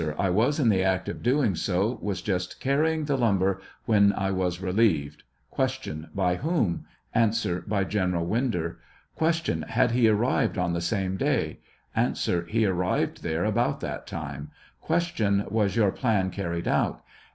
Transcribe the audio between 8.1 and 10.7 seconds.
Winder. Q. Had he arrived